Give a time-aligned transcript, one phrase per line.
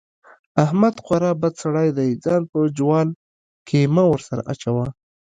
[0.63, 3.09] احمد خورا بد سړی دی؛ ځان په جوال
[3.67, 4.85] کې مه ور سره اچوه.